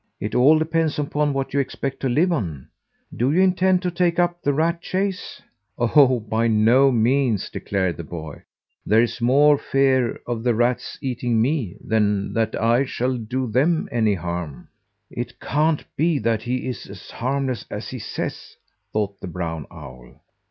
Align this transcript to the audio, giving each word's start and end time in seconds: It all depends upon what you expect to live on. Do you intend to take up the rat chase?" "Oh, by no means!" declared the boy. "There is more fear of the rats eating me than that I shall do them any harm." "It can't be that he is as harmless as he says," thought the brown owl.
It 0.19 0.33
all 0.33 0.57
depends 0.57 0.97
upon 0.97 1.31
what 1.31 1.53
you 1.53 1.59
expect 1.59 1.99
to 1.99 2.09
live 2.09 2.31
on. 2.31 2.69
Do 3.15 3.31
you 3.31 3.41
intend 3.41 3.83
to 3.83 3.91
take 3.91 4.17
up 4.17 4.41
the 4.41 4.51
rat 4.51 4.81
chase?" 4.81 5.39
"Oh, 5.77 6.19
by 6.19 6.47
no 6.47 6.91
means!" 6.91 7.51
declared 7.51 7.97
the 7.97 8.03
boy. 8.03 8.41
"There 8.83 9.03
is 9.03 9.21
more 9.21 9.59
fear 9.59 10.19
of 10.25 10.41
the 10.41 10.55
rats 10.55 10.97
eating 11.03 11.39
me 11.39 11.77
than 11.79 12.33
that 12.33 12.59
I 12.59 12.83
shall 12.83 13.15
do 13.15 13.45
them 13.45 13.87
any 13.91 14.15
harm." 14.15 14.69
"It 15.11 15.39
can't 15.39 15.85
be 15.95 16.17
that 16.17 16.41
he 16.41 16.67
is 16.67 16.87
as 16.89 17.11
harmless 17.11 17.65
as 17.69 17.89
he 17.91 17.99
says," 17.99 18.57
thought 18.91 19.19
the 19.19 19.27
brown 19.27 19.67
owl. 19.69 20.19